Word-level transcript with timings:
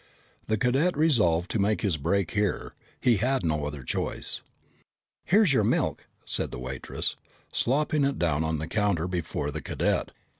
The 0.47 0.57
cadet 0.57 0.97
resolved 0.97 1.51
to 1.51 1.59
make 1.59 1.81
his 1.81 1.97
break 1.97 2.31
here. 2.31 2.73
He 2.99 3.17
had 3.17 3.45
no 3.45 3.67
other 3.67 3.83
choice. 3.83 4.41
"Here's 5.25 5.53
your 5.53 5.63
milk!" 5.63 6.07
said 6.25 6.49
the 6.49 6.57
waitress, 6.57 7.15
slopping 7.53 8.03
it 8.03 8.17
down 8.17 8.43
on 8.43 8.57
the 8.57 8.65
counter 8.65 9.07
before 9.07 9.51
the 9.51 9.61
cadet. 9.61 10.09